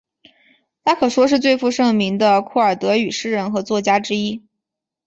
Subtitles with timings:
[0.83, 4.43] 她可说是最负盛名的库尔德语诗人和作家之一。